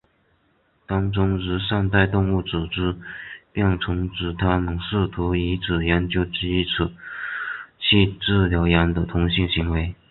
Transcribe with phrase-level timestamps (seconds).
[0.87, 2.95] 当中如善待动物组织
[3.53, 6.89] 便曾指它们试图以此研究基础
[7.77, 9.93] 去治疗羊的同性行为。